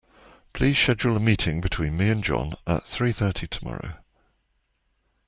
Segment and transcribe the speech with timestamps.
[0.51, 3.97] Please schedule a meeting between me and John at three thirty tomorrow.